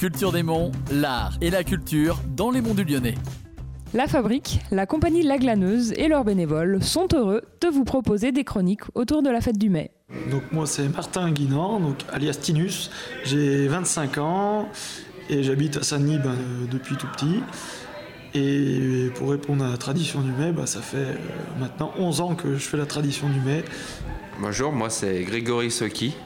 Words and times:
Culture 0.00 0.32
des 0.32 0.42
Monts, 0.42 0.72
l'art 0.90 1.34
et 1.42 1.50
la 1.50 1.62
culture 1.62 2.22
dans 2.34 2.50
les 2.50 2.62
monts 2.62 2.72
du 2.72 2.84
Lyonnais. 2.84 3.16
La 3.92 4.06
Fabrique, 4.06 4.60
la 4.70 4.86
compagnie 4.86 5.22
La 5.22 5.36
Glaneuse 5.36 5.92
et 5.94 6.08
leurs 6.08 6.24
bénévoles 6.24 6.82
sont 6.82 7.06
heureux 7.12 7.42
de 7.60 7.68
vous 7.68 7.84
proposer 7.84 8.32
des 8.32 8.42
chroniques 8.42 8.80
autour 8.94 9.22
de 9.22 9.28
la 9.28 9.42
fête 9.42 9.58
du 9.58 9.68
mai. 9.68 9.90
Donc 10.30 10.40
moi 10.52 10.66
c'est 10.66 10.88
Martin 10.88 11.30
Guinan, 11.32 11.80
donc 11.80 11.98
alias 12.14 12.38
Tinus. 12.40 12.90
J'ai 13.24 13.68
25 13.68 14.16
ans 14.16 14.70
et 15.28 15.42
j'habite 15.42 15.76
à 15.76 15.82
Saint-Denis 15.82 16.16
ben, 16.16 16.30
euh, 16.30 16.66
depuis 16.70 16.96
tout 16.96 17.08
petit. 17.08 17.42
Et 18.32 19.10
pour 19.16 19.28
répondre 19.28 19.62
à 19.66 19.68
la 19.68 19.76
tradition 19.76 20.22
du 20.22 20.32
mai, 20.32 20.52
ben, 20.52 20.64
ça 20.64 20.80
fait 20.80 20.96
euh, 20.96 21.14
maintenant 21.58 21.92
11 21.98 22.22
ans 22.22 22.34
que 22.36 22.54
je 22.54 22.66
fais 22.66 22.78
la 22.78 22.86
tradition 22.86 23.28
du 23.28 23.40
mai. 23.40 23.64
Bonjour, 24.40 24.72
moi 24.72 24.88
c'est 24.88 25.24
Grégory 25.24 25.70
Soki. 25.70 26.16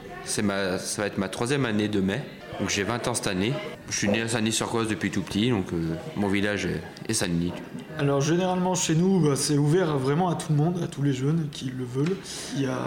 Ma, 0.41 0.79
ça 0.79 1.01
va 1.01 1.07
être 1.09 1.17
ma 1.17 1.27
troisième 1.27 1.65
année 1.65 1.89
de 1.89 1.99
mai. 1.99 2.23
Donc 2.59 2.69
j'ai 2.69 2.83
20 2.83 3.07
ans 3.07 3.13
cette 3.13 3.27
année. 3.27 3.53
Je 3.89 3.97
suis 3.97 4.07
né 4.07 4.21
à 4.21 4.27
Saint-Denis-sur-Coise 4.27 4.87
depuis 4.87 5.11
tout 5.11 5.21
petit, 5.21 5.49
donc 5.49 5.71
euh, 5.73 5.95
mon 6.15 6.27
village 6.27 6.67
est, 7.07 7.13
Saint-Denis. 7.13 7.53
Alors 7.99 8.21
généralement 8.21 8.75
chez 8.75 8.95
nous, 8.95 9.19
bah, 9.19 9.35
c'est 9.35 9.57
ouvert 9.57 9.97
vraiment 9.97 10.29
à 10.29 10.35
tout 10.35 10.51
le 10.51 10.55
monde, 10.55 10.79
à 10.83 10.87
tous 10.87 11.03
les 11.03 11.13
jeunes 11.13 11.47
qui 11.51 11.65
le 11.65 11.83
veulent. 11.83 12.15
Il 12.55 12.63
y 12.63 12.67
a 12.67 12.77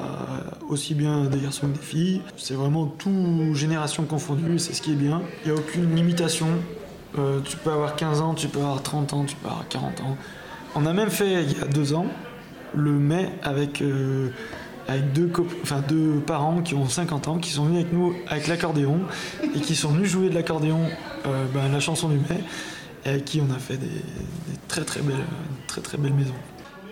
aussi 0.69 0.95
bien 0.95 1.25
des 1.25 1.41
garçons 1.41 1.69
que 1.69 1.79
des 1.79 1.85
filles. 1.85 2.23
C'est 2.37 2.55
vraiment 2.55 2.87
tout 2.87 3.55
génération 3.55 4.05
confondue, 4.05 4.59
c'est 4.59 4.73
ce 4.73 4.83
qui 4.83 4.93
est 4.93 4.97
bien. 4.97 5.23
Il 5.45 5.53
n'y 5.53 5.57
a 5.57 5.61
aucune 5.61 5.95
limitation. 5.95 6.49
Euh, 7.19 7.41
tu 7.41 7.57
peux 7.57 7.71
avoir 7.71 7.97
15 7.97 8.21
ans, 8.21 8.35
tu 8.35 8.49
peux 8.49 8.61
avoir 8.61 8.83
30 8.83 9.13
ans, 9.13 9.25
tu 9.25 9.37
peux 9.37 9.49
avoir 9.49 9.69
40 9.69 10.01
ans. 10.01 10.17
On 10.75 10.87
a 10.87 10.93
même 10.93 11.11
fait 11.11 11.45
il 11.45 11.59
y 11.59 11.61
a 11.61 11.67
deux 11.67 11.95
ans 11.95 12.07
le 12.75 12.93
mai 12.93 13.31
avec... 13.43 13.83
Euh, 13.83 14.31
avec 14.89 15.13
deux, 15.13 15.31
parents 16.27 16.63
qui 16.63 16.75
ont 16.75 16.89
50 16.89 17.29
ans, 17.29 17.39
qui 17.39 17.51
sont 17.51 17.67
venus 17.67 17.83
avec 17.83 17.93
nous 17.93 18.15
avec 18.27 18.49
l'accordéon 18.49 19.01
et 19.55 19.61
qui 19.61 19.77
sont 19.77 19.91
venus 19.91 20.11
jouer 20.11 20.31
de 20.31 20.35
l'accordéon 20.35 20.81
euh, 21.27 21.45
ben, 21.53 21.71
la 21.71 21.79
chanson 21.79 22.09
du 22.09 22.17
mai 22.17 22.43
et 23.05 23.11
avec 23.11 23.27
qui 23.27 23.41
on 23.41 23.55
a 23.55 23.59
fait 23.59 23.77
des, 23.77 23.87
très 24.67 24.85
très 24.85 25.01
belles, 25.03 25.17
très 25.67 25.83
très 25.83 25.99
belles 25.99 26.15
maisons. 26.15 26.33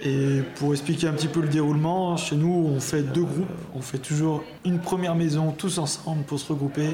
Et 0.05 0.43
pour 0.57 0.73
expliquer 0.73 1.09
un 1.09 1.15
petit 1.15 1.27
peu 1.27 1.41
le 1.41 1.49
déroulement, 1.49 2.19
chez 2.19 2.37
nous 2.37 2.71
on 2.77 2.81
fait 2.81 3.03
deux 3.03 3.25
groupes. 3.25 3.49
On 3.75 3.81
fait 3.81 3.99
toujours 3.99 4.45
une 4.67 4.79
première 4.79 5.15
maison 5.15 5.53
tous 5.53 5.79
ensemble 5.79 6.23
pour 6.25 6.39
se 6.39 6.53
regrouper. 6.53 6.91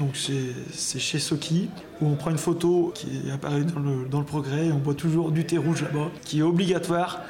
Donc 0.00 0.16
c'est 0.16 0.98
chez 0.98 1.20
Soki 1.20 1.68
où 2.00 2.08
on 2.08 2.16
prend 2.16 2.30
une 2.30 2.38
photo 2.38 2.90
qui 2.92 3.30
apparaît 3.32 3.62
dans 3.62 3.78
le, 3.78 4.08
dans 4.10 4.18
le 4.18 4.24
progrès 4.26 4.66
et 4.66 4.72
on 4.72 4.78
voit 4.78 4.94
toujours 4.94 5.30
du 5.30 5.44
thé 5.44 5.58
rouge 5.58 5.82
là-bas 5.82 6.10
qui 6.24 6.40
est 6.40 6.42
obligatoire 6.42 7.20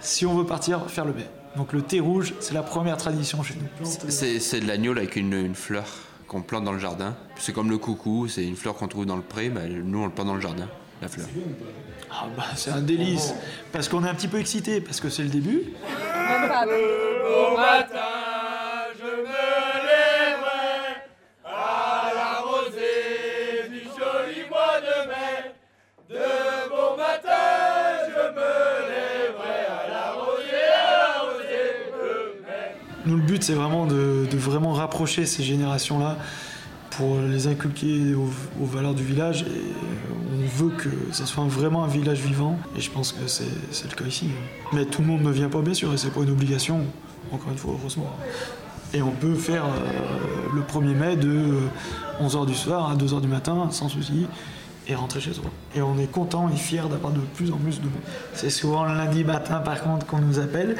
si 0.00 0.26
on 0.26 0.36
veut 0.36 0.44
partir 0.46 0.90
faire 0.90 1.06
le 1.06 1.12
bain. 1.12 1.39
Donc 1.56 1.72
le 1.72 1.82
thé 1.82 2.00
rouge, 2.00 2.34
c'est 2.40 2.54
la 2.54 2.62
première 2.62 2.96
tradition 2.96 3.42
chez 3.42 3.54
nous. 3.54 3.86
C'est 4.08 4.60
de 4.60 4.66
l'agneau 4.66 4.92
avec 4.92 5.16
une, 5.16 5.54
fleur 5.54 5.84
qu'on 6.28 6.42
plante 6.42 6.64
dans 6.64 6.72
le 6.72 6.78
jardin. 6.78 7.16
C'est 7.36 7.52
comme 7.52 7.70
le 7.70 7.78
coucou, 7.78 8.28
c'est 8.28 8.44
une 8.44 8.56
fleur 8.56 8.74
qu'on 8.74 8.88
trouve 8.88 9.06
dans 9.06 9.16
le 9.16 9.22
pré, 9.22 9.50
mais 9.50 9.68
nous 9.68 9.98
on 9.98 10.06
le 10.06 10.12
plante 10.12 10.28
dans 10.28 10.36
le 10.36 10.40
jardin, 10.40 10.68
la 11.02 11.08
fleur. 11.08 11.26
Ah 12.10 12.26
bah 12.36 12.44
c'est 12.56 12.70
un 12.70 12.80
délice, 12.80 13.34
parce 13.72 13.88
qu'on 13.88 14.04
est 14.04 14.08
un 14.08 14.14
petit 14.14 14.28
peu 14.28 14.38
excité, 14.38 14.80
parce 14.80 15.00
que 15.00 15.08
c'est 15.08 15.22
le 15.22 15.28
début. 15.28 15.62
Nous, 33.06 33.16
le 33.16 33.22
but, 33.22 33.42
c'est 33.42 33.54
vraiment 33.54 33.86
de, 33.86 34.26
vraiment 34.32 34.72
rapprocher 34.72 35.24
ces 35.26 35.42
générations-là 35.42 36.18
pour 36.90 37.18
les 37.18 37.46
inculquer 37.46 38.14
aux, 38.14 38.64
valeurs 38.64 38.94
du 38.94 39.04
village. 39.04 39.42
Et 39.42 39.62
on 40.34 40.62
veut 40.62 40.70
que 40.70 40.88
ça 41.12 41.24
soit 41.24 41.44
vraiment 41.44 41.84
un 41.84 41.88
village 41.88 42.20
vivant. 42.20 42.58
Et 42.76 42.80
je 42.80 42.90
pense 42.90 43.12
que 43.12 43.26
c'est 43.26 43.90
le 43.90 43.96
cas 43.96 44.04
ici. 44.04 44.28
Mais 44.72 44.84
tout 44.84 45.00
le 45.02 45.08
monde 45.08 45.22
ne 45.22 45.30
vient 45.30 45.48
pas, 45.48 45.62
bien 45.62 45.74
sûr, 45.74 45.92
et 45.94 45.96
c'est 45.96 46.12
pas 46.12 46.20
une 46.20 46.30
obligation. 46.30 46.80
Encore 47.32 47.52
une 47.52 47.58
fois, 47.58 47.74
heureusement. 47.78 48.10
Et 48.92 49.02
on 49.02 49.12
peut 49.12 49.34
faire 49.34 49.64
euh, 49.64 50.54
le 50.54 50.62
1er 50.62 50.94
mai 50.94 51.16
de 51.16 51.58
11h 52.20 52.46
du 52.46 52.54
soir 52.54 52.90
à 52.90 52.96
2h 52.96 53.20
du 53.20 53.28
matin, 53.28 53.68
sans 53.70 53.88
souci, 53.88 54.26
et 54.88 54.94
rentrer 54.96 55.20
chez 55.20 55.32
soi. 55.32 55.44
Et 55.76 55.82
on 55.82 55.96
est 55.98 56.10
content 56.10 56.50
et 56.52 56.56
fier 56.56 56.88
d'avoir 56.88 57.12
de 57.12 57.20
plus 57.20 57.52
en 57.52 57.56
plus 57.56 57.78
de 57.78 57.84
monde. 57.84 57.92
C'est 58.34 58.50
souvent 58.50 58.84
le 58.84 58.94
lundi 58.94 59.22
matin, 59.22 59.58
par 59.58 59.80
contre, 59.82 60.06
qu'on 60.06 60.18
nous 60.18 60.40
appelle. 60.40 60.76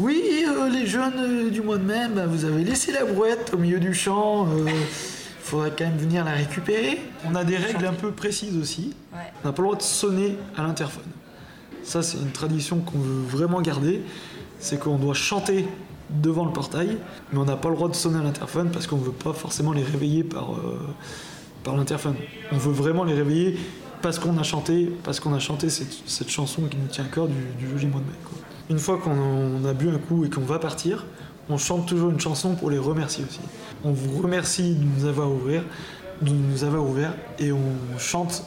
Oui, 0.00 0.46
euh, 0.48 0.70
les 0.70 0.86
jeunes 0.86 1.12
euh, 1.18 1.50
du 1.50 1.60
mois 1.60 1.76
de 1.76 1.84
mai, 1.84 2.08
bah, 2.08 2.24
vous 2.24 2.46
avez 2.46 2.64
laissé 2.64 2.90
la 2.90 3.04
brouette 3.04 3.52
au 3.52 3.58
milieu 3.58 3.78
du 3.78 3.92
champ. 3.92 4.46
Il 4.46 4.66
euh, 4.66 4.72
faudrait 5.42 5.74
quand 5.76 5.84
même 5.84 5.98
venir 5.98 6.24
la 6.24 6.32
récupérer. 6.32 7.02
On 7.26 7.34
a 7.34 7.44
des 7.44 7.58
règles 7.58 7.84
un 7.84 7.92
peu 7.92 8.10
précises 8.10 8.56
aussi. 8.56 8.94
On 9.12 9.48
n'a 9.48 9.52
pas 9.52 9.60
le 9.60 9.68
droit 9.68 9.76
de 9.76 9.82
sonner 9.82 10.38
à 10.56 10.62
l'interphone. 10.62 11.04
Ça, 11.82 12.02
c'est 12.02 12.16
une 12.16 12.30
tradition 12.30 12.78
qu'on 12.78 12.98
veut 12.98 13.26
vraiment 13.28 13.60
garder. 13.60 14.00
C'est 14.58 14.80
qu'on 14.80 14.96
doit 14.96 15.12
chanter 15.12 15.68
devant 16.08 16.46
le 16.46 16.52
portail, 16.52 16.96
mais 17.30 17.38
on 17.38 17.44
n'a 17.44 17.56
pas 17.56 17.68
le 17.68 17.74
droit 17.74 17.90
de 17.90 17.94
sonner 17.94 18.20
à 18.20 18.22
l'interphone 18.22 18.70
parce 18.72 18.86
qu'on 18.86 18.96
ne 18.96 19.04
veut 19.04 19.12
pas 19.12 19.34
forcément 19.34 19.72
les 19.74 19.82
réveiller 19.82 20.24
par, 20.24 20.54
par 21.62 21.76
l'interphone. 21.76 22.16
On 22.52 22.56
veut 22.56 22.72
vraiment 22.72 23.04
les 23.04 23.14
réveiller 23.14 23.58
parce 24.00 24.18
qu'on 24.18 24.38
a 24.38 24.42
chanté, 24.44 24.90
parce 25.04 25.20
qu'on 25.20 25.34
a 25.34 25.38
chanté 25.38 25.68
cette, 25.68 26.30
chanson 26.30 26.62
qui 26.62 26.78
nous 26.78 26.88
tient 26.88 27.04
à 27.04 27.08
cœur 27.08 27.28
du, 27.28 27.34
du 27.58 27.70
joli 27.70 27.86
mois 27.86 28.00
de 28.00 28.06
mai 28.06 28.39
une 28.70 28.78
fois 28.78 28.98
qu'on 28.98 29.64
a 29.64 29.72
bu 29.74 29.90
un 29.90 29.98
coup 29.98 30.24
et 30.24 30.30
qu'on 30.30 30.42
va 30.42 30.60
partir, 30.60 31.04
on 31.50 31.58
chante 31.58 31.86
toujours 31.86 32.10
une 32.10 32.20
chanson 32.20 32.54
pour 32.54 32.70
les 32.70 32.78
remercier 32.78 33.24
aussi. 33.24 33.40
On 33.84 33.90
vous 33.90 34.22
remercie 34.22 34.76
de 34.76 34.84
nous 34.84 35.06
avoir 35.08 35.30
ouvert, 35.30 35.64
de 36.22 36.30
nous 36.30 36.64
avoir 36.64 36.84
ouvert 36.84 37.12
et 37.40 37.50
on 37.50 37.98
chante 37.98 38.44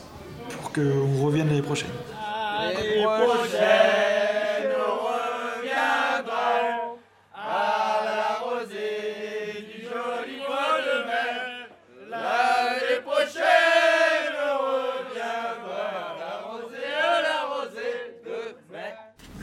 pour 0.50 0.72
qu'on 0.72 1.26
revienne 1.26 1.50
l'année 1.50 1.62
prochaine. 1.62 1.90
L'année 2.58 3.04
prochaine 3.04 4.03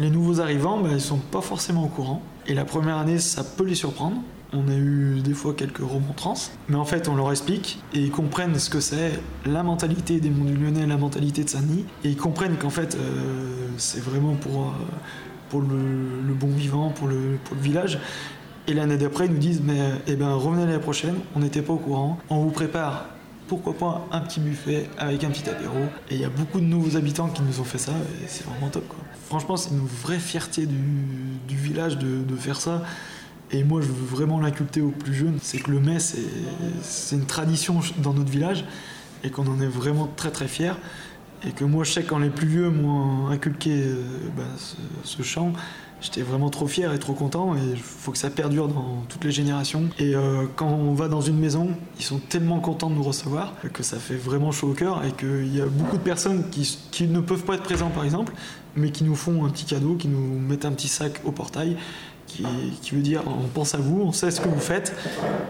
Les 0.01 0.09
nouveaux 0.09 0.41
arrivants, 0.41 0.81
ben, 0.81 0.89
ils 0.89 0.95
ne 0.95 0.99
sont 0.99 1.19
pas 1.19 1.43
forcément 1.43 1.85
au 1.85 1.89
courant. 1.89 2.23
Et 2.47 2.55
la 2.55 2.65
première 2.65 2.97
année, 2.97 3.19
ça 3.19 3.45
peut 3.45 3.65
les 3.65 3.75
surprendre. 3.75 4.17
On 4.55 4.67
a 4.69 4.75
eu 4.75 5.21
des 5.23 5.35
fois 5.35 5.53
quelques 5.53 5.79
remontrances, 5.79 6.53
mais 6.71 6.77
en 6.77 6.87
fait, 6.87 7.07
on 7.07 7.15
leur 7.15 7.31
explique 7.31 7.81
et 7.93 8.01
ils 8.01 8.11
comprennent 8.11 8.59
ce 8.59 8.71
que 8.71 8.81
c'est 8.81 9.21
la 9.45 9.63
mentalité 9.63 10.19
des 10.19 10.31
monts 10.31 10.47
du 10.47 10.57
Lyonnais, 10.57 10.87
la 10.87 10.97
mentalité 10.97 11.45
de 11.45 11.51
Saint-Denis, 11.51 11.85
et 12.03 12.09
ils 12.09 12.17
comprennent 12.17 12.57
qu'en 12.57 12.71
fait, 12.71 12.97
euh, 12.97 13.69
c'est 13.77 14.03
vraiment 14.03 14.35
pour, 14.35 14.75
euh, 15.55 15.61
le, 15.61 16.33
bon 16.33 16.49
vivant, 16.49 16.89
pour 16.89 17.07
le, 17.07 17.39
pour 17.45 17.55
le 17.55 17.63
village. 17.63 18.01
Et 18.67 18.75
l'année 18.75 18.97
d'après, 18.97 19.27
ils 19.27 19.33
nous 19.33 19.39
disent 19.39 19.61
Mais 19.63 19.81
eh 20.07 20.17
ben, 20.17 20.33
revenez 20.33 20.65
l'année 20.65 20.79
prochaine, 20.79 21.17
on 21.37 21.41
n'était 21.41 21.63
pas 21.63 21.75
au 21.75 21.79
courant, 21.79 22.19
on 22.31 22.39
vous 22.39 22.51
prépare 22.51 23.05
pourquoi 23.51 23.77
pas 23.77 24.07
un 24.13 24.21
petit 24.21 24.39
buffet 24.39 24.89
avec 24.97 25.25
un 25.25 25.31
petit 25.31 25.51
apéro. 25.51 25.81
Et 26.09 26.15
il 26.15 26.21
y 26.21 26.25
a 26.25 26.29
beaucoup 26.29 26.61
de 26.61 26.67
nouveaux 26.67 26.97
habitants 26.97 27.27
qui 27.27 27.43
nous 27.43 27.59
ont 27.59 27.65
fait 27.65 27.79
ça 27.79 27.91
et 27.91 28.29
c'est 28.29 28.47
vraiment 28.47 28.69
top. 28.69 28.85
Franchement, 29.27 29.57
c'est 29.57 29.71
une 29.71 29.85
vraie 29.85 30.21
fierté 30.21 30.67
du, 30.67 31.57
village 31.57 31.99
de, 31.99 32.37
faire 32.37 32.61
ça. 32.61 32.85
Et 33.51 33.65
moi, 33.65 33.81
je 33.81 33.89
veux 33.89 34.07
vraiment 34.07 34.39
l'inculter 34.39 34.81
aux 34.81 34.93
plus 34.93 35.15
jeunes. 35.15 35.39
C'est 35.43 35.59
que 35.59 35.73
le 35.73 35.81
mai, 35.81 35.99
c'est 35.99 37.17
une 37.17 37.27
tradition 37.27 37.81
dans 37.99 38.15
notre 38.15 38.31
village 38.31 38.65
et 39.25 39.31
qu'on 39.31 39.49
en 39.49 39.61
est 39.61 39.67
vraiment 39.67 40.09
très 40.15 40.31
très 40.31 40.47
fiers. 40.47 40.75
Et 41.47 41.53
que 41.53 41.65
moi, 41.65 41.85
je 41.85 41.93
sais 41.93 42.03
quand 42.03 42.19
les 42.19 42.31
plus 42.31 42.47
vieux 42.47 42.71
m'ont 42.71 43.29
inculqué 43.29 43.71
euh, 43.73 44.03
bah, 44.37 44.45
ce 45.05 45.23
chant, 45.23 45.53
J'étais 46.01 46.23
vraiment 46.23 46.49
trop 46.49 46.67
fier 46.67 46.95
et 46.95 46.99
trop 46.99 47.13
content 47.13 47.55
et 47.55 47.61
il 47.73 47.79
faut 47.79 48.11
que 48.11 48.17
ça 48.17 48.31
perdure 48.31 48.69
dans 48.69 49.05
toutes 49.11 49.23
les 49.25 49.33
générations. 49.33 49.91
Et 49.99 50.15
euh, 50.15 50.47
quand 50.57 50.69
on 50.69 50.95
va 50.95 51.09
dans 51.09 51.21
une 51.21 51.39
maison, 51.39 51.69
ils 51.99 52.05
sont 52.05 52.19
tellement 52.19 52.59
contents 52.61 52.89
de 52.89 52.95
nous 52.95 53.03
recevoir 53.03 53.53
que 53.75 53.83
ça 53.83 53.99
fait 53.99 54.15
vraiment 54.15 54.51
chaud 54.51 54.71
au 54.71 54.73
cœur 54.73 55.05
et 55.05 55.13
qu'il 55.13 55.55
y 55.55 55.61
a 55.61 55.67
beaucoup 55.67 55.99
de 55.99 56.03
personnes 56.03 56.49
qui, 56.51 57.07
ne 57.07 57.21
peuvent 57.21 57.45
pas 57.45 57.55
être 57.55 57.65
présents 57.65 57.91
par 57.91 58.05
exemple, 58.05 58.33
mais 58.77 58.91
qui 58.91 59.05
nous 59.05 59.15
font 59.15 59.45
un 59.45 59.51
petit 59.51 59.67
cadeau, 59.67 59.97
qui 59.97 60.09
nous 60.09 60.39
mettent 60.39 60.65
un 60.65 60.73
petit 60.73 60.89
sac 60.89 61.21
au 61.25 61.33
portail. 61.33 61.77
Qui, 62.27 62.95
veut 62.95 63.03
dire 63.03 63.25
on 63.27 63.49
pense 63.49 63.75
à 63.75 63.79
vous, 63.79 64.03
on 64.03 64.13
sait 64.13 64.31
ce 64.31 64.41
que 64.41 64.49
vous 64.49 64.61
faites, 64.61 64.95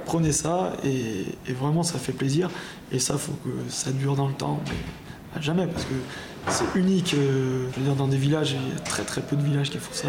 prenez 0.07 0.33
ça 0.33 0.73
et, 0.83 1.53
vraiment 1.53 1.83
ça 1.83 1.99
fait 1.99 2.15
plaisir 2.15 2.51
et 2.91 2.99
ça 2.99 3.19
faut 3.19 3.35
que 3.45 3.51
ça 3.69 3.93
dure 3.93 4.17
dans 4.17 4.27
le 4.27 4.33
temps, 4.33 4.59
jamais 5.39 5.67
parce 5.67 5.85
que 5.85 5.95
c'est 6.49 6.65
unique. 6.75 7.15
Euh, 7.15 7.69
je 7.73 7.79
veux 7.79 7.87
dire, 7.87 7.95
dans 7.95 8.09
des 8.09 8.17
villages, 8.17 8.53
il 8.53 8.75
y 8.75 8.77
a 8.77 8.81
très 8.81 9.05
très 9.05 9.21
peu 9.21 9.37
de 9.37 9.43
villages 9.43 9.71
qui 9.71 9.79
font 9.79 9.93
ça. 9.93 10.09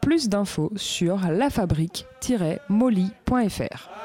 Plus 0.00 0.28
d'infos 0.28 0.72
sur 0.76 1.18
lafabrique-molly.fr. 1.18 3.97